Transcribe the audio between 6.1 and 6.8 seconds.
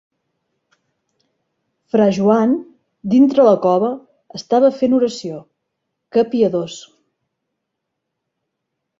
Que piadós!